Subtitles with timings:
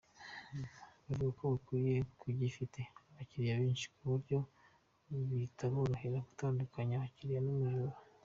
[1.07, 4.37] Bavuga ko bwira bagifite abakiriya benshi, ku buryo
[5.31, 7.97] bitaborohera gutandukanya umukiriya n’umujura.